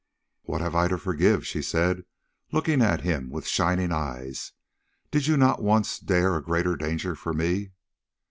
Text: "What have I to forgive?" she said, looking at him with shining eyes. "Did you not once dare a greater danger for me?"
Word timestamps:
"What 0.41 0.61
have 0.61 0.73
I 0.73 0.87
to 0.87 0.97
forgive?" 0.97 1.45
she 1.45 1.61
said, 1.61 2.05
looking 2.51 2.81
at 2.81 3.01
him 3.01 3.29
with 3.29 3.45
shining 3.45 3.91
eyes. 3.91 4.51
"Did 5.11 5.27
you 5.27 5.37
not 5.37 5.61
once 5.61 5.99
dare 5.99 6.35
a 6.35 6.43
greater 6.43 6.75
danger 6.75 7.13
for 7.13 7.33
me?" 7.35 7.73